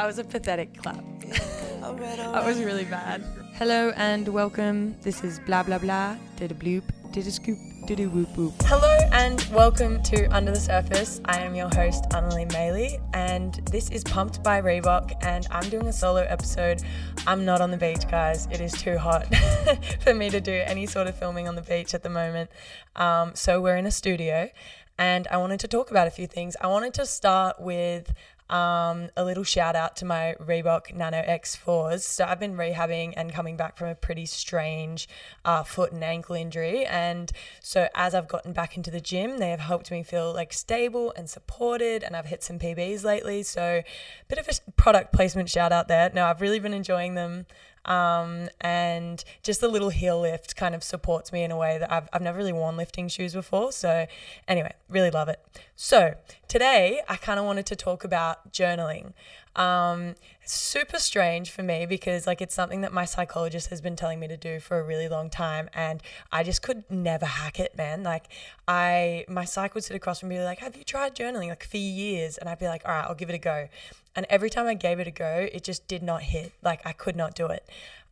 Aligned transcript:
That 0.00 0.06
was 0.06 0.18
a 0.18 0.24
pathetic 0.24 0.78
clap. 0.78 1.04
that 1.20 2.42
was 2.46 2.58
really 2.62 2.86
bad. 2.86 3.22
Hello 3.56 3.92
and 3.96 4.26
welcome. 4.28 4.98
This 5.02 5.22
is 5.22 5.38
blah 5.40 5.62
blah 5.62 5.76
blah. 5.76 6.16
Did 6.36 6.52
a 6.52 6.54
bloop. 6.54 6.84
Did 7.12 7.26
a 7.26 7.30
scoop. 7.30 7.58
Did 7.86 8.00
a 8.00 8.06
whoop 8.06 8.34
whoop. 8.34 8.54
Hello 8.62 8.96
and 9.12 9.46
welcome 9.52 10.02
to 10.04 10.24
Under 10.34 10.52
the 10.52 10.58
Surface. 10.58 11.20
I 11.26 11.40
am 11.40 11.54
your 11.54 11.68
host 11.74 12.04
Anneli 12.12 12.50
Maley, 12.50 12.98
and 13.12 13.56
this 13.70 13.90
is 13.90 14.02
Pumped 14.02 14.42
by 14.42 14.62
Reebok. 14.62 15.22
And 15.22 15.46
I'm 15.50 15.68
doing 15.68 15.86
a 15.86 15.92
solo 15.92 16.22
episode. 16.22 16.82
I'm 17.26 17.44
not 17.44 17.60
on 17.60 17.70
the 17.70 17.76
beach, 17.76 18.08
guys. 18.10 18.48
It 18.50 18.62
is 18.62 18.72
too 18.72 18.96
hot 18.96 19.26
for 20.00 20.14
me 20.14 20.30
to 20.30 20.40
do 20.40 20.62
any 20.64 20.86
sort 20.86 21.08
of 21.08 21.14
filming 21.14 21.46
on 21.46 21.56
the 21.56 21.62
beach 21.62 21.92
at 21.92 22.02
the 22.02 22.08
moment. 22.08 22.48
Um, 22.96 23.32
so 23.34 23.60
we're 23.60 23.76
in 23.76 23.84
a 23.84 23.90
studio, 23.90 24.48
and 24.96 25.28
I 25.30 25.36
wanted 25.36 25.60
to 25.60 25.68
talk 25.68 25.90
about 25.90 26.06
a 26.06 26.10
few 26.10 26.26
things. 26.26 26.56
I 26.58 26.68
wanted 26.68 26.94
to 26.94 27.04
start 27.04 27.60
with 27.60 28.14
um, 28.50 29.10
a 29.16 29.24
little 29.24 29.44
shout 29.44 29.76
out 29.76 29.96
to 29.96 30.04
my 30.04 30.34
Reebok 30.44 30.94
Nano 30.94 31.22
X4s. 31.22 32.00
So 32.00 32.24
I've 32.24 32.40
been 32.40 32.56
rehabbing 32.56 33.14
and 33.16 33.32
coming 33.32 33.56
back 33.56 33.78
from 33.78 33.88
a 33.88 33.94
pretty 33.94 34.26
strange 34.26 35.08
uh, 35.44 35.62
foot 35.62 35.92
and 35.92 36.02
ankle 36.02 36.34
injury. 36.34 36.84
And 36.84 37.30
so 37.60 37.88
as 37.94 38.14
I've 38.14 38.28
gotten 38.28 38.52
back 38.52 38.76
into 38.76 38.90
the 38.90 39.00
gym, 39.00 39.38
they 39.38 39.50
have 39.50 39.60
helped 39.60 39.90
me 39.90 40.02
feel 40.02 40.32
like 40.34 40.52
stable 40.52 41.12
and 41.16 41.30
supported. 41.30 42.02
And 42.02 42.16
I've 42.16 42.26
hit 42.26 42.42
some 42.42 42.58
PBs 42.58 43.04
lately. 43.04 43.44
So 43.44 43.62
a 43.62 43.84
bit 44.28 44.38
of 44.38 44.48
a 44.48 44.70
product 44.72 45.12
placement 45.12 45.48
shout 45.48 45.70
out 45.70 45.86
there. 45.86 46.10
No, 46.12 46.26
I've 46.26 46.40
really 46.40 46.58
been 46.58 46.74
enjoying 46.74 47.14
them. 47.14 47.46
Um, 47.84 48.48
and 48.60 49.24
just 49.42 49.60
the 49.60 49.68
little 49.68 49.88
heel 49.88 50.20
lift 50.20 50.54
kind 50.54 50.74
of 50.74 50.84
supports 50.84 51.32
me 51.32 51.42
in 51.42 51.50
a 51.50 51.56
way 51.56 51.78
that 51.78 51.90
I've, 51.90 52.08
I've 52.12 52.22
never 52.22 52.38
really 52.38 52.52
worn 52.52 52.76
lifting 52.76 53.08
shoes 53.08 53.32
before. 53.32 53.72
So, 53.72 54.06
anyway, 54.46 54.74
really 54.88 55.10
love 55.10 55.28
it. 55.28 55.40
So, 55.76 56.14
today 56.46 57.00
I 57.08 57.16
kind 57.16 57.40
of 57.40 57.46
wanted 57.46 57.66
to 57.66 57.76
talk 57.76 58.04
about 58.04 58.52
journaling. 58.52 59.12
Um, 59.56 60.14
super 60.44 60.98
strange 60.98 61.50
for 61.50 61.62
me 61.62 61.86
because 61.86 62.26
like 62.26 62.40
it's 62.40 62.54
something 62.54 62.80
that 62.80 62.92
my 62.92 63.04
psychologist 63.04 63.70
has 63.70 63.80
been 63.80 63.96
telling 63.96 64.18
me 64.18 64.28
to 64.28 64.36
do 64.36 64.60
for 64.60 64.78
a 64.78 64.82
really 64.82 65.08
long 65.08 65.30
time 65.30 65.68
and 65.74 66.02
I 66.32 66.42
just 66.42 66.62
could 66.62 66.84
never 66.90 67.26
hack 67.26 67.58
it, 67.58 67.76
man. 67.76 68.02
Like 68.02 68.26
I 68.68 69.24
my 69.28 69.44
psych 69.44 69.74
would 69.74 69.84
sit 69.84 69.96
across 69.96 70.20
from 70.20 70.28
me 70.28 70.42
like, 70.42 70.58
Have 70.58 70.76
you 70.76 70.84
tried 70.84 71.14
journaling 71.14 71.48
like 71.48 71.64
for 71.64 71.76
years? 71.76 72.38
And 72.38 72.48
I'd 72.48 72.58
be 72.58 72.66
like, 72.66 72.82
All 72.84 72.92
right, 72.92 73.04
I'll 73.04 73.14
give 73.14 73.30
it 73.30 73.34
a 73.34 73.38
go. 73.38 73.68
And 74.14 74.26
every 74.28 74.50
time 74.50 74.66
I 74.66 74.74
gave 74.74 74.98
it 75.00 75.06
a 75.06 75.12
go, 75.12 75.48
it 75.52 75.64
just 75.64 75.86
did 75.88 76.02
not 76.02 76.22
hit. 76.22 76.52
Like 76.62 76.80
I 76.84 76.92
could 76.92 77.16
not 77.16 77.34
do 77.34 77.46
it. 77.46 77.68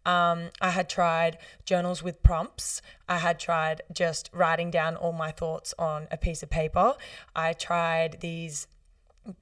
Um, 0.06 0.50
I 0.60 0.70
had 0.70 0.88
tried 0.88 1.38
journals 1.64 2.02
with 2.02 2.22
prompts. 2.22 2.80
I 3.08 3.18
had 3.18 3.38
tried 3.38 3.82
just 3.92 4.30
writing 4.32 4.70
down 4.70 4.96
all 4.96 5.12
my 5.12 5.30
thoughts 5.30 5.74
on 5.78 6.08
a 6.10 6.16
piece 6.16 6.42
of 6.42 6.50
paper. 6.50 6.94
I 7.36 7.52
tried 7.52 8.18
these 8.20 8.68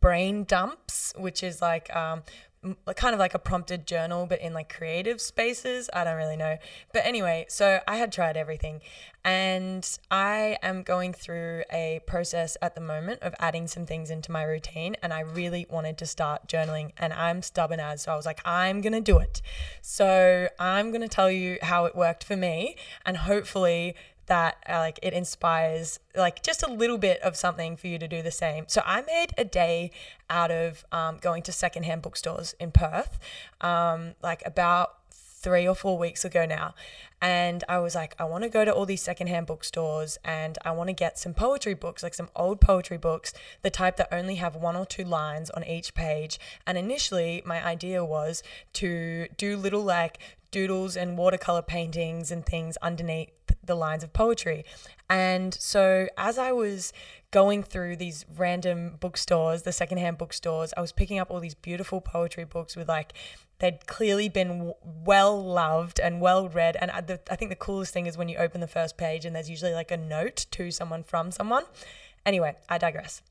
brain 0.01 0.45
dumps, 0.45 1.13
which 1.17 1.43
is 1.43 1.61
like 1.61 1.95
um, 1.95 2.23
kind 2.95 3.15
of 3.15 3.19
like 3.19 3.35
a 3.35 3.39
prompted 3.39 3.87
journal, 3.87 4.27
but 4.27 4.41
in 4.41 4.53
like 4.53 4.75
creative 4.75 5.21
spaces. 5.21 5.89
I 5.93 6.05
don't 6.05 6.17
really 6.17 6.37
know. 6.37 6.57
But 6.93 7.05
anyway, 7.05 7.47
so 7.49 7.81
I 7.87 7.97
had 7.97 8.13
tried 8.13 8.37
everything. 8.37 8.81
And 9.25 9.99
I 10.11 10.57
am 10.63 10.83
going 10.83 11.13
through 11.13 11.65
a 11.73 12.01
process 12.07 12.57
at 12.63 12.77
the 12.77 12.81
moment 12.81 13.23
of 13.23 13.35
adding 13.41 13.67
some 13.67 13.85
things 13.85 14.11
into 14.11 14.31
my 14.31 14.45
routine. 14.45 14.97
And 15.03 15.13
I 15.13 15.21
really 15.21 15.67
wanted 15.69 15.99
to 15.99 16.07
start 16.07 16.49
journaling. 16.49 16.93
And 16.97 17.13
I'm 17.13 17.43
stubborn 17.43 17.81
as. 17.81 18.03
So 18.03 18.13
I 18.13 18.17
was 18.17 18.27
like, 18.27 18.41
I'm 18.45 18.81
going 18.81 18.93
to 18.93 19.01
do 19.01 19.19
it. 19.19 19.43
So 19.83 20.49
I'm 20.59 20.91
going 20.91 21.03
to 21.03 21.09
tell 21.09 21.31
you 21.31 21.59
how 21.63 21.87
it 21.87 21.97
worked 21.97 22.25
for 22.25 22.37
me. 22.37 22.77
And 23.05 23.17
hopefully, 23.17 23.95
that 24.27 24.57
uh, 24.69 24.79
like 24.79 24.99
it 25.03 25.13
inspires 25.13 26.01
like 26.15 26.43
just 26.43 26.63
a 26.63 26.71
little 26.71 26.99
bit 26.99 27.21
of 27.23 27.37
something 27.37 27.77
for 27.77 27.87
you 27.87 27.99
to 27.99 28.09
do 28.09 28.23
the 28.23 28.31
same. 28.31 28.65
So 28.69 28.83
I 28.85 29.03
made 29.03 29.29
a 29.39 29.45
day 29.45 29.91
out 30.29 30.51
of 30.51 30.85
um, 30.93 31.19
going 31.21 31.43
to 31.45 31.53
secondhand 31.53 32.03
bookstores 32.03 32.55
in 32.59 32.73
Perth, 32.73 33.19
um, 33.61 34.15
like 34.23 34.43
about 34.45 34.97
three 35.11 35.67
or 35.67 35.75
four 35.75 35.97
weeks 35.97 36.25
ago 36.25 36.45
now. 36.45 36.75
And 37.21 37.65
I 37.69 37.79
was 37.79 37.95
like, 37.95 38.15
I 38.19 38.25
want 38.25 38.45
to 38.45 38.51
go 38.51 38.65
to 38.65 38.73
all 38.73 38.85
these 38.85 39.03
secondhand 39.03 39.47
bookstores 39.47 40.19
and 40.25 40.59
I 40.65 40.73
want 40.73 40.89
to 40.89 40.93
get 40.93 41.19
some 41.19 41.33
poetry 41.33 41.75
books, 41.75 42.03
like 42.03 42.15
some 42.15 42.29
old 42.37 42.61
poetry 42.61 42.99
books, 42.99 43.33
the 43.63 43.71
type 43.71 43.97
that 43.97 44.09
only 44.13 44.35
have 44.37 44.55
one 44.55 44.77
or 44.77 44.85
two 44.85 45.05
lines 45.05 45.49
on 45.51 45.65
each 45.65 45.95
page. 45.95 46.39
And 46.67 46.77
initially, 46.77 47.43
my 47.47 47.65
idea 47.65 48.05
was 48.05 48.43
to 48.75 49.29
do 49.39 49.57
little 49.57 49.83
like 49.83 50.19
doodles 50.51 50.97
and 50.97 51.19
watercolor 51.19 51.63
paintings 51.63 52.31
and 52.31 52.45
things 52.45 52.77
underneath 52.79 53.31
the 53.65 53.75
lines 53.75 54.05
of 54.05 54.13
poetry. 54.13 54.65
And 55.09 55.55
so 55.55 56.09
as 56.17 56.39
I 56.39 56.53
was 56.53 56.93
going 57.31 57.63
through 57.63 57.97
these 57.97 58.25
random 58.37 58.97
bookstores, 59.01 59.63
the 59.63 59.73
secondhand 59.73 60.19
bookstores, 60.19 60.73
I 60.77 60.81
was 60.81 60.93
picking 60.93 61.19
up 61.19 61.31
all 61.31 61.41
these 61.41 61.55
beautiful 61.55 62.01
poetry 62.01 62.45
books 62.45 62.77
with 62.77 62.89
like 62.89 63.13
they'd 63.59 63.87
clearly 63.87 64.29
been 64.29 64.73
well 64.83 65.43
loved 65.43 65.99
and 66.01 66.21
well 66.21 66.49
read. 66.49 66.77
And 66.81 66.91
I, 66.91 67.01
the, 67.07 67.21
I 67.31 67.37
think 67.37 67.51
the 67.51 67.57
coolest 67.57 67.93
thing 67.93 68.07
is 68.07 68.19
when 68.19 68.29
you 68.29 68.37
open 68.37 68.61
the 68.61 68.67
first 68.67 68.97
page 68.97 69.25
and 69.25 69.35
there's 69.35 69.51
usually 69.51 69.73
like 69.73 69.91
a 69.91 69.97
note 69.97 70.47
to 70.53 70.71
someone 70.71 71.03
from 71.03 71.31
someone. 71.31 71.65
Anyway, 72.25 72.57
I 72.69 72.79
digress. 72.79 73.23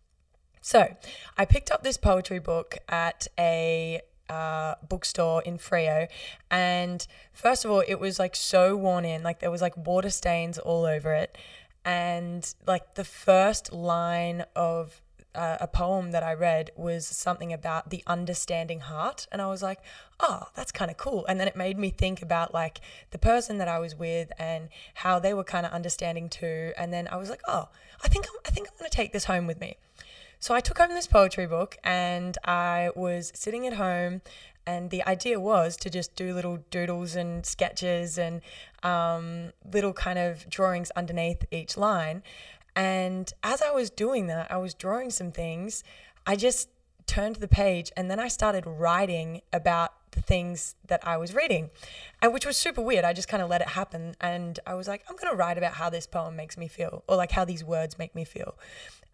So 0.62 0.96
I 1.38 1.46
picked 1.46 1.72
up 1.72 1.84
this 1.84 1.98
poetry 1.98 2.40
book 2.40 2.78
at 2.90 3.28
a 3.38 4.02
uh, 4.30 4.76
bookstore 4.88 5.42
in 5.44 5.58
Freo. 5.58 6.08
And 6.50 7.06
first 7.34 7.66
of 7.66 7.72
all, 7.72 7.84
it 7.88 8.00
was 8.00 8.18
like 8.18 8.36
so 8.36 8.76
worn 8.76 9.06
in, 9.06 9.22
like 9.24 9.40
there 9.40 9.52
was 9.52 9.62
like 9.62 9.78
water 9.78 10.10
stains 10.10 10.58
all 10.58 10.86
over 10.86 11.14
it. 11.14 11.38
And 11.84 12.52
like 12.66 12.96
the 12.96 13.04
first 13.04 13.72
line 13.72 14.46
of 14.56 15.02
uh, 15.36 15.58
a 15.60 15.68
poem 15.68 16.12
that 16.12 16.24
I 16.24 16.34
read 16.34 16.72
was 16.76 17.06
something 17.06 17.54
about 17.54 17.90
the 17.90 18.04
understanding 18.08 18.80
heart. 18.82 19.28
And 19.32 19.42
I 19.42 19.48
was 19.48 19.62
like, 19.62 19.80
oh, 20.20 20.48
that's 20.56 20.72
kind 20.72 20.90
of 20.90 20.98
cool. 20.98 21.26
And 21.28 21.40
then 21.40 21.48
it 21.48 21.56
made 21.56 21.78
me 21.78 21.90
think 21.90 22.22
about 22.22 22.54
like 22.54 22.82
the 23.12 23.18
person 23.18 23.58
that 23.58 23.68
I 23.68 23.80
was 23.80 23.96
with 23.96 24.32
and 24.40 24.70
how 24.96 25.20
they 25.20 25.34
were 25.34 25.44
kind 25.44 25.66
of 25.66 25.72
understanding 25.72 26.30
too. 26.30 26.74
And 26.78 26.92
then 26.94 27.08
I 27.12 27.18
was 27.18 27.30
like, 27.30 27.42
oh, 27.48 27.70
I 28.04 28.08
think 28.08 28.26
I'm, 28.28 28.40
I 28.46 28.50
think 28.50 28.68
I'm 28.68 28.78
going 28.78 28.90
to 28.90 28.96
take 28.96 29.14
this 29.14 29.26
home 29.26 29.48
with 29.48 29.60
me. 29.60 29.78
So 30.40 30.54
I 30.54 30.60
took 30.60 30.78
home 30.78 30.90
this 30.90 31.08
poetry 31.08 31.48
book 31.48 31.78
and 31.84 32.38
I 32.46 32.92
was 32.96 33.32
sitting 33.36 33.66
at 33.66 33.74
home 33.74 34.22
and 34.68 34.90
the 34.90 35.04
idea 35.08 35.40
was 35.40 35.78
to 35.78 35.90
just 35.90 36.16
do 36.16 36.34
little 36.34 36.60
doodles 36.72 37.16
and 37.16 37.46
sketches 37.46 38.18
and 38.18 38.42
um, 38.84 39.54
little 39.72 39.94
kind 39.94 40.18
of 40.18 40.50
drawings 40.50 40.92
underneath 40.92 41.46
each 41.52 41.78
line. 41.78 42.24
And 42.76 43.32
as 43.44 43.62
I 43.62 43.72
was 43.72 43.90
doing 43.90 44.28
that, 44.28 44.52
I 44.52 44.58
was 44.58 44.74
drawing 44.74 45.10
some 45.10 45.32
things. 45.32 45.84
I 46.26 46.36
just 46.36 46.70
turned 47.08 47.38
the 47.38 47.48
page 47.48 47.92
and 47.96 48.10
then 48.10 48.20
I 48.20 48.28
started 48.28 48.66
writing 48.66 49.42
about 49.54 49.94
the 50.12 50.22
things 50.22 50.76
that 50.88 51.06
I 51.06 51.18
was 51.18 51.36
reading, 51.36 51.70
and 52.22 52.34
which 52.34 52.46
was 52.46 52.56
super 52.56 52.82
weird. 52.82 53.04
I 53.04 53.12
just 53.12 53.28
kind 53.28 53.44
of 53.44 53.50
let 53.50 53.60
it 53.60 53.68
happen, 53.68 54.16
and 54.22 54.58
I 54.66 54.74
was 54.74 54.88
like, 54.88 55.04
I'm 55.10 55.18
gonna 55.18 55.36
write 55.36 55.58
about 55.58 55.74
how 55.74 55.90
this 55.90 56.08
poem 56.08 56.38
makes 56.38 56.58
me 56.58 56.70
feel, 56.70 57.04
or 57.10 57.18
like 57.18 57.32
how 57.32 57.44
these 57.44 57.66
words 57.66 58.00
make 58.00 58.16
me 58.16 58.24
feel. 58.24 58.56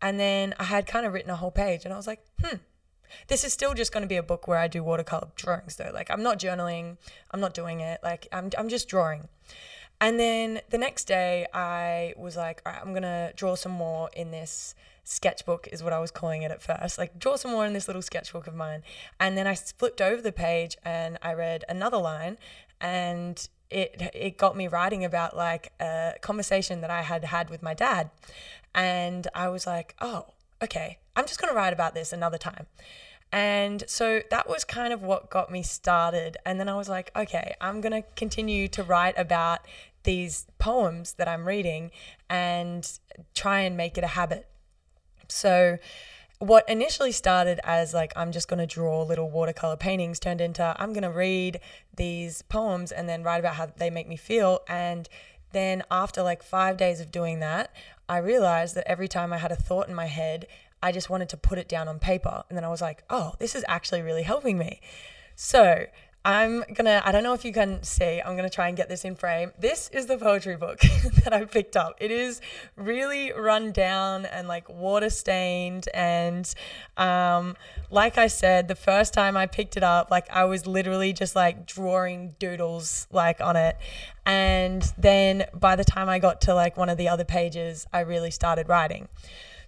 And 0.02 0.20
then 0.20 0.56
I 0.60 0.64
had 0.64 0.88
kind 0.88 1.06
of 1.06 1.14
written 1.14 1.30
a 1.30 1.36
whole 1.36 1.52
page 1.52 1.86
and 1.86 1.94
I 1.94 1.98
was 1.98 2.08
like, 2.08 2.24
hmm, 2.44 2.58
this 3.28 3.44
is 3.44 3.54
still 3.54 3.74
just 3.74 3.92
going 3.92 4.02
to 4.02 4.08
be 4.08 4.16
a 4.16 4.24
book 4.24 4.48
where 4.48 4.58
I 4.58 4.68
do 4.68 4.84
watercolor 4.84 5.28
drawings 5.36 5.76
though. 5.76 5.92
Like 5.94 6.10
I'm 6.10 6.24
not 6.24 6.40
journaling, 6.40 6.98
I'm 7.30 7.40
not 7.40 7.54
doing 7.54 7.82
it. 7.82 8.00
Like 8.04 8.28
I'm, 8.32 8.50
I'm 8.58 8.70
just 8.70 8.88
drawing. 8.88 9.28
And 10.02 10.20
then 10.20 10.62
the 10.70 10.80
next 10.80 11.06
day 11.06 11.46
I 11.54 12.16
was 12.18 12.36
like, 12.36 12.62
all 12.66 12.74
right, 12.74 12.82
I'm 12.82 12.90
going 12.90 13.04
to 13.04 13.32
draw 13.36 13.56
some 13.56 13.72
more 13.72 14.10
in 14.14 14.32
this 14.32 14.74
sketchbook 15.04 15.68
is 15.72 15.84
what 15.84 15.94
I 15.94 16.00
was 16.00 16.10
calling 16.10 16.42
it 16.42 16.52
at 16.52 16.62
first. 16.62 16.98
Like 16.98 17.20
draw 17.20 17.36
some 17.36 17.52
more 17.52 17.66
in 17.66 17.74
this 17.74 17.88
little 17.88 18.02
sketchbook 18.02 18.48
of 18.48 18.56
mine. 18.56 18.82
And 19.20 19.38
then 19.38 19.46
I 19.46 19.54
flipped 19.56 20.02
over 20.02 20.22
the 20.22 20.32
page 20.32 20.76
and 20.84 21.20
I 21.22 21.34
read 21.34 21.64
another 21.70 21.98
line 21.98 22.38
and 22.80 23.48
it 23.70 24.12
it 24.14 24.38
got 24.38 24.58
me 24.58 24.68
writing 24.68 25.06
about 25.06 25.38
like 25.38 25.72
a 25.80 26.16
conversation 26.22 26.82
that 26.82 26.90
I 26.90 27.04
had 27.04 27.24
had 27.24 27.50
with 27.50 27.62
my 27.62 27.74
dad. 27.74 28.10
And 28.74 29.28
I 29.36 29.50
was 29.50 29.68
like, 29.68 29.96
oh, 30.02 30.28
okay, 30.64 30.98
I'm 31.16 31.26
just 31.26 31.40
going 31.40 31.54
to 31.54 31.56
write 31.56 31.74
about 31.74 31.94
this 31.94 32.12
another 32.12 32.38
time. 32.38 32.66
And 33.34 33.84
so 33.88 34.22
that 34.30 34.50
was 34.50 34.66
kind 34.66 34.92
of 34.92 35.02
what 35.04 35.30
got 35.30 35.50
me 35.52 35.64
started. 35.64 36.36
And 36.46 36.59
then 36.59 36.68
I 36.68 36.76
was 36.76 36.90
like, 36.90 37.12
okay, 37.16 37.54
I'm 37.62 37.80
going 37.80 37.94
to 37.94 38.08
continue 38.16 38.68
to 38.70 38.84
write 38.84 39.18
about 39.18 39.62
these 40.03 40.48
poems 40.59 41.14
that 41.14 41.28
I'm 41.28 41.48
reading 41.48 41.92
and 42.30 42.90
try 43.34 43.62
and 43.62 43.78
make 43.78 43.98
it 43.98 44.03
a 44.03 44.08
habit. 44.08 44.48
So, 45.28 45.78
what 46.40 46.68
initially 46.68 47.12
started 47.12 47.59
as 47.64 47.94
like 47.94 48.12
I'm 48.16 48.32
just 48.32 48.48
going 48.48 48.59
to 48.59 48.66
draw 48.66 49.03
little 49.03 49.30
watercolor 49.30 49.78
paintings 49.78 50.20
turned 50.20 50.42
into 50.42 50.76
I'm 50.80 50.92
going 50.92 51.03
to 51.03 51.12
read 51.12 51.59
these 51.96 52.42
poems 52.42 52.92
and 52.92 53.08
then 53.08 53.22
write 53.22 53.40
about 53.40 53.56
how 53.56 53.68
they 53.68 53.92
make 53.92 54.08
me 54.08 54.18
feel. 54.18 54.62
And 54.68 55.08
then 55.52 55.84
after 55.92 56.24
like 56.24 56.42
five 56.42 56.78
days 56.78 57.00
of 57.00 57.12
doing 57.12 57.42
that, 57.42 57.72
I 58.09 58.18
realized 58.18 58.76
that 58.76 58.88
every 58.88 59.08
time 59.08 59.32
I 59.32 59.38
had 59.38 59.52
a 59.52 59.56
thought 59.56 59.88
in 59.88 59.94
my 59.94 60.08
head, 60.08 60.47
I 60.82 60.92
just 60.92 61.09
wanted 61.09 61.30
to 61.30 61.38
put 61.38 61.59
it 61.59 61.70
down 61.70 61.88
on 61.88 62.00
paper. 62.00 62.44
And 62.50 62.58
then 62.58 62.66
I 62.66 62.70
was 62.70 62.82
like, 62.82 63.04
oh, 63.09 63.36
this 63.38 63.54
is 63.54 63.64
actually 63.68 64.02
really 64.02 64.24
helping 64.24 64.58
me. 64.58 64.82
So 65.36 65.86
I'm 66.23 66.64
gonna, 66.76 67.02
I 67.03 67.12
don't 67.12 67.23
know 67.23 67.34
if 67.34 67.44
you 67.44 67.52
can 67.52 67.82
see, 67.82 68.22
I'm 68.22 68.35
gonna 68.35 68.50
try 68.50 68.68
and 68.68 68.78
get 68.78 68.90
this 68.90 69.06
in 69.06 69.16
frame. 69.16 69.53
This 69.58 69.90
is 69.91 70.06
the 70.06 70.20
poetry 70.20 70.56
book 70.56 70.79
that 71.23 71.34
I 71.34 71.46
picked 71.46 71.76
up. 71.76 71.96
It 72.00 72.12
is 72.12 72.41
really 72.76 73.32
run 73.32 73.72
down 73.72 74.28
and 74.28 74.47
like 74.47 74.70
water 74.70 75.09
stained. 75.09 75.88
And 75.96 76.53
um, 76.96 77.56
like 77.90 78.20
I 78.20 78.28
said, 78.28 78.68
the 78.68 78.76
first 78.76 79.16
time 79.16 79.35
I 79.35 79.47
picked 79.47 79.78
it 79.78 79.84
up, 79.84 80.12
like 80.12 80.29
I 80.29 80.44
was 80.44 80.68
literally 80.68 81.12
just 81.12 81.35
like 81.35 81.66
drawing 81.66 82.35
doodles 82.38 83.08
like 83.12 83.41
on 83.41 83.56
it. 83.56 83.78
And 84.23 84.84
then 85.00 85.46
by 85.56 85.76
the 85.76 85.84
time 85.84 86.08
I 86.08 86.20
got 86.20 86.41
to 86.41 86.53
like 86.53 86.78
one 86.78 86.90
of 86.90 87.00
the 87.00 87.09
other 87.09 87.26
pages, 87.26 87.88
I 87.91 88.02
really 88.02 88.29
started 88.29 88.70
writing. 88.70 89.08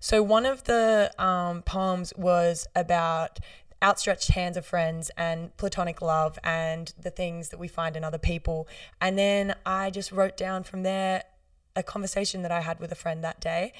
So 0.04 0.22
one 0.22 0.46
of 0.46 0.66
the 0.66 1.12
um, 1.18 1.62
poems 1.62 2.14
was 2.18 2.68
about 2.76 3.40
outstretched 3.84 4.30
hands 4.30 4.56
of 4.56 4.66
friends 4.66 5.12
and 5.18 5.56
platonic 5.58 6.02
love 6.02 6.40
and 6.44 6.94
the 7.00 7.12
things 7.12 7.50
that 7.50 7.60
we 7.60 7.68
find 7.68 7.98
in 7.98 8.04
other 8.04 8.18
people. 8.18 8.68
And 9.02 9.18
then 9.18 9.56
I 9.66 9.90
just 9.90 10.12
wrote 10.12 10.38
down 10.38 10.64
from 10.64 10.84
there 10.84 11.24
a 11.76 11.84
conversation 11.84 12.42
that 12.44 12.52
I 12.52 12.62
had 12.62 12.80
with 12.80 12.92
a 12.92 12.96
friend 12.96 13.24
that 13.24 13.42
day. 13.42 13.74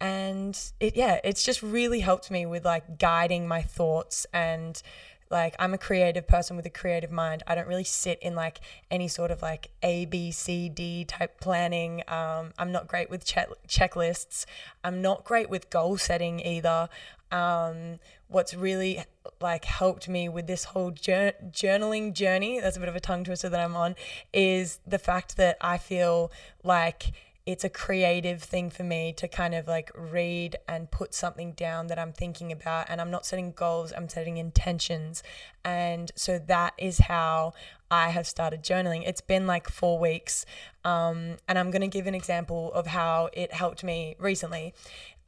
And 0.00 0.58
it, 0.80 0.96
yeah, 0.96 1.20
it's 1.22 1.44
just 1.44 1.62
really 1.62 2.00
helped 2.00 2.30
me 2.30 2.46
with 2.46 2.64
like 2.64 2.98
guiding 2.98 3.46
my 3.46 3.62
thoughts 3.62 4.26
and 4.32 4.82
like 5.30 5.54
I'm 5.58 5.74
a 5.74 5.78
creative 5.78 6.26
person 6.26 6.56
with 6.56 6.66
a 6.66 6.70
creative 6.70 7.10
mind. 7.10 7.42
I 7.46 7.54
don't 7.54 7.66
really 7.66 7.84
sit 7.84 8.18
in 8.20 8.34
like 8.34 8.60
any 8.90 9.08
sort 9.08 9.30
of 9.30 9.42
like 9.42 9.70
A, 9.82 10.04
B, 10.06 10.30
C, 10.30 10.68
D 10.68 11.04
type 11.04 11.40
planning. 11.40 12.02
Um, 12.08 12.52
I'm 12.58 12.72
not 12.72 12.86
great 12.88 13.10
with 13.10 13.24
check- 13.24 13.48
checklists. 13.68 14.44
I'm 14.82 15.02
not 15.02 15.24
great 15.24 15.48
with 15.48 15.70
goal 15.70 15.96
setting 15.96 16.40
either. 16.40 16.88
Um, 17.32 17.98
what's 18.28 18.54
really 18.54 19.02
like 19.40 19.64
helped 19.64 20.08
me 20.08 20.28
with 20.28 20.46
this 20.46 20.64
whole 20.64 20.90
jur- 20.90 21.32
journaling 21.50 22.12
journey 22.12 22.60
that's 22.60 22.76
a 22.76 22.80
bit 22.80 22.88
of 22.88 22.96
a 22.96 23.00
tongue 23.00 23.24
twister 23.24 23.48
that 23.48 23.60
i'm 23.60 23.76
on 23.76 23.94
is 24.32 24.80
the 24.86 24.98
fact 24.98 25.36
that 25.36 25.56
i 25.60 25.78
feel 25.78 26.30
like 26.62 27.12
it's 27.46 27.62
a 27.62 27.68
creative 27.68 28.42
thing 28.42 28.70
for 28.70 28.84
me 28.84 29.12
to 29.12 29.28
kind 29.28 29.54
of 29.54 29.68
like 29.68 29.90
read 29.94 30.56
and 30.66 30.90
put 30.90 31.12
something 31.12 31.52
down 31.52 31.88
that 31.88 31.98
I'm 31.98 32.12
thinking 32.12 32.50
about. 32.50 32.86
And 32.88 33.02
I'm 33.02 33.10
not 33.10 33.26
setting 33.26 33.52
goals, 33.52 33.92
I'm 33.94 34.08
setting 34.08 34.38
intentions. 34.38 35.22
And 35.62 36.10
so 36.16 36.38
that 36.38 36.72
is 36.78 37.00
how 37.00 37.52
I 37.90 38.08
have 38.10 38.26
started 38.26 38.62
journaling. 38.62 39.06
It's 39.06 39.20
been 39.20 39.46
like 39.46 39.68
four 39.68 39.98
weeks. 39.98 40.46
Um, 40.84 41.36
and 41.46 41.58
I'm 41.58 41.70
going 41.70 41.82
to 41.82 41.88
give 41.88 42.06
an 42.06 42.14
example 42.14 42.72
of 42.72 42.86
how 42.86 43.28
it 43.34 43.52
helped 43.52 43.84
me 43.84 44.16
recently. 44.18 44.72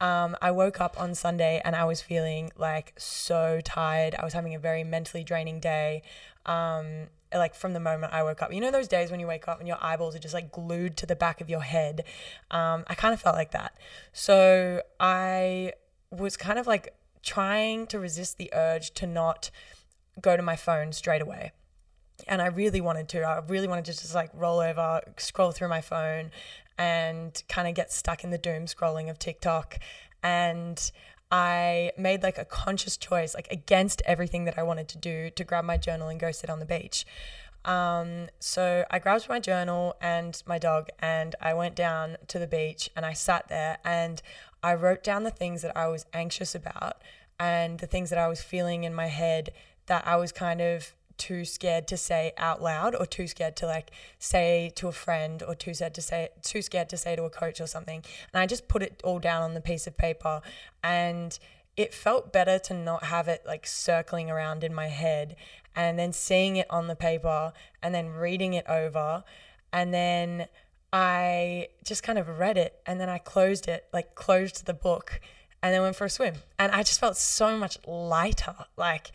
Um, 0.01 0.35
I 0.41 0.49
woke 0.51 0.81
up 0.81 0.99
on 0.99 1.13
Sunday 1.13 1.61
and 1.63 1.75
I 1.75 1.85
was 1.85 2.01
feeling 2.01 2.51
like 2.57 2.93
so 2.97 3.61
tired. 3.63 4.15
I 4.15 4.25
was 4.25 4.33
having 4.33 4.55
a 4.55 4.59
very 4.59 4.83
mentally 4.83 5.23
draining 5.23 5.59
day. 5.59 6.01
Um, 6.47 7.09
like 7.33 7.55
from 7.55 7.73
the 7.73 7.79
moment 7.79 8.13
I 8.13 8.23
woke 8.23 8.41
up. 8.41 8.53
You 8.53 8.61
know 8.61 8.71
those 8.71 8.87
days 8.87 9.11
when 9.11 9.19
you 9.19 9.27
wake 9.27 9.47
up 9.47 9.59
and 9.59 9.67
your 9.67 9.77
eyeballs 9.81 10.15
are 10.15 10.19
just 10.19 10.33
like 10.33 10.51
glued 10.51 10.97
to 10.97 11.05
the 11.05 11.15
back 11.15 11.41
of 11.41 11.49
your 11.49 11.61
head. 11.61 12.03
Um, 12.51 12.85
I 12.87 12.95
kind 12.95 13.13
of 13.13 13.21
felt 13.21 13.35
like 13.35 13.51
that. 13.51 13.75
So 14.13 14.81
I 14.99 15.73
was 16.11 16.37
kind 16.37 16.57
of 16.57 16.67
like 16.67 16.93
trying 17.23 17.87
to 17.87 17.99
resist 17.99 18.37
the 18.37 18.49
urge 18.53 18.93
to 18.93 19.07
not 19.07 19.51
go 20.21 20.37
to 20.37 20.43
my 20.43 20.55
phone 20.55 20.93
straight 20.93 21.21
away. 21.21 21.51
And 22.27 22.41
I 22.41 22.47
really 22.47 22.81
wanted 22.81 23.09
to. 23.09 23.21
I 23.21 23.43
really 23.47 23.67
wanted 23.67 23.85
to 23.85 23.91
just 23.91 24.15
like 24.15 24.31
roll 24.33 24.59
over, 24.59 25.01
scroll 25.17 25.51
through 25.51 25.67
my 25.67 25.81
phone, 25.81 26.31
and 26.77 27.41
kind 27.47 27.67
of 27.67 27.75
get 27.75 27.91
stuck 27.91 28.23
in 28.23 28.31
the 28.31 28.37
doom 28.37 28.65
scrolling 28.65 29.09
of 29.09 29.19
TikTok. 29.19 29.79
And 30.23 30.91
I 31.31 31.91
made 31.97 32.23
like 32.23 32.37
a 32.37 32.45
conscious 32.45 32.97
choice, 32.97 33.35
like 33.35 33.47
against 33.51 34.01
everything 34.05 34.45
that 34.45 34.57
I 34.57 34.63
wanted 34.63 34.87
to 34.89 34.97
do, 34.97 35.29
to 35.31 35.43
grab 35.43 35.65
my 35.65 35.77
journal 35.77 36.07
and 36.07 36.19
go 36.19 36.31
sit 36.31 36.49
on 36.49 36.59
the 36.59 36.65
beach. 36.65 37.05
Um, 37.65 38.29
so 38.39 38.85
I 38.89 38.99
grabbed 38.99 39.27
my 39.27 39.39
journal 39.39 39.95
and 39.99 40.41
my 40.45 40.57
dog, 40.57 40.87
and 40.99 41.35
I 41.41 41.53
went 41.53 41.75
down 41.75 42.17
to 42.27 42.39
the 42.39 42.47
beach 42.47 42.89
and 42.95 43.05
I 43.05 43.13
sat 43.13 43.49
there 43.49 43.79
and 43.83 44.21
I 44.63 44.73
wrote 44.73 45.03
down 45.03 45.23
the 45.23 45.31
things 45.31 45.61
that 45.63 45.75
I 45.75 45.87
was 45.87 46.05
anxious 46.13 46.55
about 46.55 47.01
and 47.39 47.79
the 47.79 47.87
things 47.87 48.09
that 48.09 48.19
I 48.19 48.27
was 48.27 48.41
feeling 48.41 48.83
in 48.83 48.93
my 48.93 49.07
head 49.07 49.51
that 49.87 50.07
I 50.07 50.15
was 50.15 50.31
kind 50.31 50.61
of 50.61 50.93
too 51.17 51.45
scared 51.45 51.87
to 51.87 51.97
say 51.97 52.33
out 52.37 52.61
loud 52.61 52.95
or 52.95 53.05
too 53.05 53.27
scared 53.27 53.55
to 53.57 53.65
like 53.65 53.91
say 54.19 54.71
to 54.75 54.87
a 54.87 54.91
friend 54.91 55.43
or 55.43 55.55
too 55.55 55.73
scared 55.73 55.93
to 55.95 56.01
say 56.01 56.29
too 56.41 56.61
scared 56.61 56.89
to 56.89 56.97
say 56.97 57.15
to 57.15 57.23
a 57.23 57.29
coach 57.29 57.59
or 57.59 57.67
something. 57.67 58.03
And 58.33 58.41
i 58.41 58.45
just 58.45 58.67
put 58.67 58.81
it 58.81 59.01
all 59.03 59.19
down 59.19 59.41
on 59.41 59.53
the 59.53 59.61
piece 59.61 59.87
of 59.87 59.97
paper. 59.97 60.41
And 60.83 61.37
it 61.75 61.93
felt 61.93 62.33
better 62.33 62.57
to 62.57 62.73
not 62.73 63.03
have 63.03 63.27
it 63.27 63.43
like 63.45 63.67
circling 63.67 64.29
around 64.29 64.63
in 64.63 64.73
my 64.73 64.87
head 64.87 65.35
and 65.75 65.97
then 65.97 66.11
seeing 66.11 66.55
it 66.55 66.65
on 66.71 66.87
the 66.87 66.95
paper 66.95 67.53
and 67.83 67.93
then 67.93 68.09
reading 68.09 68.53
it 68.53 68.65
over. 68.67 69.23
And 69.71 69.93
then 69.93 70.47
i 70.93 71.67
just 71.83 72.01
kind 72.01 72.17
of 72.17 72.39
read 72.39 72.57
it 72.57 72.79
and 72.85 72.97
then 72.97 73.09
i 73.09 73.17
closed 73.17 73.67
it 73.67 73.85
like 73.91 74.15
closed 74.15 74.65
the 74.65 74.73
book 74.73 75.19
and 75.61 75.73
then 75.73 75.81
went 75.81 75.95
for 75.95 76.05
a 76.05 76.09
swim. 76.09 76.35
And 76.57 76.71
i 76.71 76.83
just 76.83 76.99
felt 76.99 77.17
so 77.17 77.57
much 77.57 77.77
lighter. 77.85 78.55
Like 78.75 79.11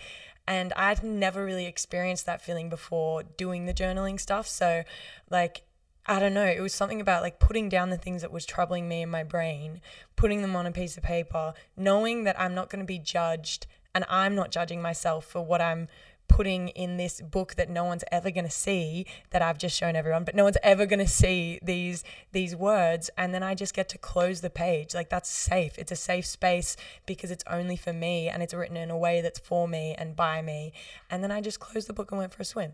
and 0.47 0.73
I'd 0.75 1.03
never 1.03 1.45
really 1.45 1.67
experienced 1.67 2.27
that 2.27 2.43
feeling 2.43 2.69
before 2.69 3.23
doing 3.23 3.67
the 3.67 3.75
journaling 3.75 4.19
stuff. 4.19 4.47
So, 4.47 4.83
like, 5.31 5.63
I 6.07 6.19
don't 6.19 6.35
know, 6.35 6.45
it 6.45 6.61
was 6.61 6.75
something 6.75 7.01
about 7.01 7.23
like 7.23 7.39
putting 7.39 7.69
down 7.69 7.91
the 7.91 7.97
things 7.97 8.23
that 8.23 8.33
was 8.33 8.45
troubling 8.45 8.89
me 8.89 9.03
in 9.03 9.11
my 9.11 9.23
brain, 9.23 9.81
putting 10.17 10.43
them 10.43 10.57
on 10.57 10.67
a 10.67 10.73
piece 10.73 10.97
of 10.97 11.05
paper, 11.05 11.55
knowing 11.77 12.25
that 12.25 12.41
I'm 12.41 12.55
not 12.55 12.71
going 12.71 12.81
to 12.81 12.87
be 12.87 12.99
judged 12.99 13.67
and 13.95 14.05
I'm 14.09 14.35
not 14.35 14.51
judging 14.51 14.83
myself 14.83 15.25
for 15.25 15.43
what 15.43 15.61
I'm 15.61 15.87
putting 16.33 16.69
in 16.69 16.97
this 16.97 17.21
book 17.21 17.57
that 17.57 17.69
no 17.69 17.85
one's 17.85 18.05
ever 18.11 18.31
going 18.31 18.47
to 18.47 18.51
see 18.51 19.05
that 19.31 19.43
I've 19.43 19.59
just 19.59 19.77
shown 19.77 19.95
everyone 19.95 20.25
but 20.25 20.35
no 20.35 20.45
one's 20.45 20.57
ever 20.63 20.87
going 20.87 20.99
to 20.99 21.07
see 21.07 21.59
these 21.63 22.05
these 22.33 22.57
words. 22.57 23.11
And 23.19 23.35
then 23.35 23.43
I 23.43 23.55
just 23.55 23.75
get 23.75 23.91
to 23.91 23.99
close 23.99 24.41
the 24.41 24.49
page. 24.49 24.95
Like 24.95 25.11
that's 25.11 25.29
safe. 25.29 25.79
It's 25.79 25.93
a 25.93 25.97
safe 25.97 26.25
space 26.25 26.75
because 27.05 27.31
it's 27.31 27.45
only 27.47 27.77
for 27.77 27.93
me 27.93 28.29
and 28.29 28.43
it's 28.43 28.55
written 28.55 28.79
in 28.79 28.91
a 28.91 28.97
way 28.97 29.21
that's 29.21 29.39
for 29.39 29.69
me 29.69 29.95
and 29.99 30.17
by 30.17 30.41
me. 30.41 30.73
And 31.11 31.23
then 31.23 31.31
I 31.31 31.43
just 31.43 31.61
closed 31.61 31.87
the 31.87 31.93
book 31.93 32.11
and 32.11 32.19
went 32.19 32.33
for 32.33 32.41
a 32.41 32.47
swim 32.47 32.73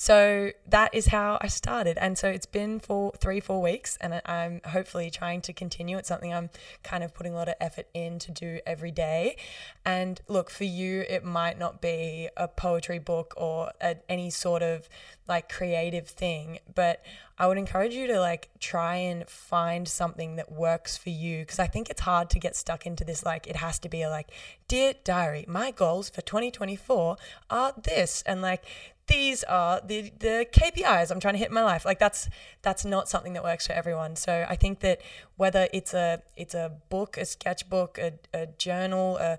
so 0.00 0.52
that 0.68 0.94
is 0.94 1.08
how 1.08 1.38
I 1.40 1.48
started. 1.48 1.98
And 1.98 2.16
so 2.16 2.28
it's 2.28 2.46
been 2.46 2.78
for 2.78 3.10
three, 3.18 3.40
four 3.40 3.60
weeks, 3.60 3.98
and 4.00 4.22
I'm 4.24 4.60
hopefully 4.64 5.10
trying 5.10 5.40
to 5.40 5.52
continue. 5.52 5.98
It's 5.98 6.06
something 6.06 6.32
I'm 6.32 6.50
kind 6.84 7.02
of 7.02 7.12
putting 7.12 7.32
a 7.32 7.36
lot 7.36 7.48
of 7.48 7.56
effort 7.60 7.88
in 7.92 8.20
to 8.20 8.30
do 8.30 8.60
every 8.64 8.92
day. 8.92 9.36
And 9.84 10.20
look, 10.28 10.50
for 10.50 10.62
you, 10.62 11.04
it 11.08 11.24
might 11.24 11.58
not 11.58 11.82
be 11.82 12.28
a 12.36 12.46
poetry 12.46 13.00
book 13.00 13.34
or 13.36 13.72
a, 13.80 13.96
any 14.08 14.30
sort 14.30 14.62
of 14.62 14.88
like 15.26 15.48
creative 15.48 16.06
thing, 16.06 16.60
but 16.72 17.04
I 17.38 17.46
would 17.46 17.58
encourage 17.58 17.94
you 17.94 18.06
to 18.08 18.18
like 18.20 18.50
try 18.58 18.96
and 18.96 19.28
find 19.28 19.86
something 19.86 20.36
that 20.36 20.50
works 20.50 20.96
for 20.96 21.10
you 21.10 21.40
because 21.40 21.58
I 21.58 21.66
think 21.66 21.88
it's 21.88 22.00
hard 22.00 22.30
to 22.30 22.38
get 22.38 22.56
stuck 22.56 22.86
into 22.86 23.04
this 23.04 23.24
like 23.24 23.46
it 23.46 23.56
has 23.56 23.78
to 23.80 23.88
be 23.88 24.02
a 24.02 24.10
like 24.10 24.30
dear 24.66 24.94
diary 25.04 25.44
my 25.46 25.70
goals 25.70 26.10
for 26.10 26.20
2024 26.20 27.16
are 27.50 27.74
this 27.76 28.22
and 28.26 28.42
like 28.42 28.64
these 29.08 29.42
are 29.44 29.80
the 29.84 30.12
the 30.20 30.46
KPIs 30.52 31.10
I'm 31.10 31.18
trying 31.18 31.34
to 31.34 31.38
hit 31.38 31.48
in 31.48 31.54
my 31.54 31.62
life. 31.62 31.84
Like 31.84 31.98
that's 31.98 32.28
that's 32.62 32.84
not 32.84 33.08
something 33.08 33.32
that 33.32 33.42
works 33.42 33.66
for 33.66 33.72
everyone. 33.72 34.16
So 34.16 34.46
I 34.48 34.54
think 34.54 34.80
that 34.80 35.00
whether 35.36 35.66
it's 35.72 35.94
a 35.94 36.22
it's 36.36 36.54
a 36.54 36.72
book, 36.90 37.16
a 37.16 37.24
sketchbook, 37.24 37.98
a, 37.98 38.12
a 38.32 38.46
journal, 38.58 39.16
a 39.16 39.38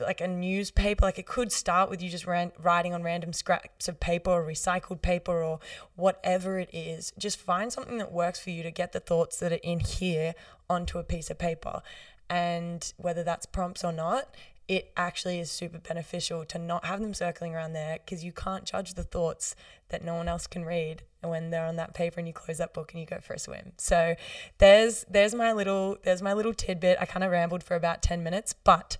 like 0.00 0.20
a 0.20 0.28
newspaper, 0.28 1.04
like 1.04 1.18
it 1.18 1.26
could 1.26 1.52
start 1.52 1.90
with 1.90 2.02
you 2.02 2.08
just 2.08 2.26
ran, 2.26 2.52
writing 2.62 2.94
on 2.94 3.02
random 3.02 3.32
scraps 3.32 3.88
of 3.88 4.00
paper 4.00 4.30
or 4.30 4.44
recycled 4.44 5.02
paper 5.02 5.42
or 5.42 5.60
whatever 5.94 6.58
it 6.58 6.70
is. 6.72 7.12
Just 7.18 7.38
find 7.38 7.72
something 7.72 7.98
that 7.98 8.12
works 8.12 8.38
for 8.40 8.50
you 8.50 8.62
to 8.62 8.70
get 8.70 8.92
the 8.92 9.00
thoughts 9.00 9.38
that 9.38 9.52
are 9.52 9.60
in 9.62 9.80
here 9.80 10.34
onto 10.68 10.98
a 10.98 11.02
piece 11.02 11.30
of 11.30 11.38
paper. 11.38 11.82
And 12.28 12.92
whether 12.96 13.22
that's 13.22 13.46
prompts 13.46 13.84
or 13.84 13.92
not, 13.92 14.34
it 14.68 14.92
actually 14.96 15.38
is 15.38 15.50
super 15.50 15.78
beneficial 15.78 16.44
to 16.44 16.58
not 16.58 16.84
have 16.84 17.00
them 17.00 17.14
circling 17.14 17.54
around 17.54 17.72
there 17.72 17.98
because 18.04 18.24
you 18.24 18.32
can't 18.32 18.64
judge 18.64 18.94
the 18.94 19.04
thoughts 19.04 19.54
that 19.90 20.04
no 20.04 20.14
one 20.14 20.28
else 20.28 20.48
can 20.48 20.64
read 20.64 21.02
when 21.22 21.50
they're 21.50 21.66
on 21.66 21.76
that 21.76 21.94
paper 21.94 22.18
and 22.18 22.26
you 22.26 22.32
close 22.32 22.58
that 22.58 22.74
book 22.74 22.92
and 22.92 23.00
you 23.00 23.06
go 23.06 23.18
for 23.20 23.34
a 23.34 23.38
swim. 23.38 23.72
So 23.78 24.16
there's 24.58 25.04
there's 25.08 25.34
my 25.34 25.52
little 25.52 25.98
there's 26.02 26.22
my 26.22 26.32
little 26.32 26.54
tidbit. 26.54 26.98
I 27.00 27.06
kind 27.06 27.22
of 27.22 27.30
rambled 27.30 27.62
for 27.62 27.76
about 27.76 28.02
10 28.02 28.22
minutes, 28.22 28.52
but 28.52 28.96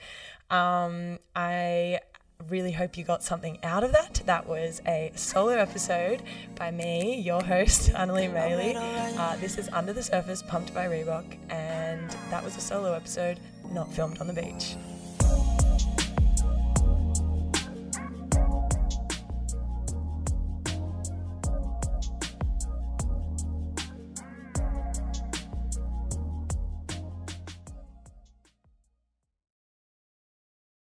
um, 0.51 1.19
I 1.35 2.01
really 2.49 2.73
hope 2.73 2.97
you 2.97 3.05
got 3.05 3.23
something 3.23 3.59
out 3.63 3.83
of 3.83 3.93
that. 3.93 4.23
That 4.27 4.47
was 4.47 4.81
a 4.87 5.13
solo 5.15 5.53
episode 5.53 6.23
by 6.55 6.71
me, 6.71 7.21
your 7.21 7.43
host, 7.43 7.91
Anneli 7.95 8.33
Maley. 8.33 8.75
Uh, 9.17 9.37
this 9.37 9.59
is 9.59 9.69
Under 9.71 9.93
the 9.93 10.03
Surface, 10.03 10.43
pumped 10.43 10.75
by 10.75 10.87
Reebok, 10.87 11.37
and 11.51 12.11
that 12.31 12.45
was 12.45 12.57
a 12.57 12.61
solo 12.61 12.93
episode, 12.93 13.41
not 13.73 13.93
filmed 13.93 14.19
on 14.19 14.27
the 14.27 14.33
beach. 14.33 14.77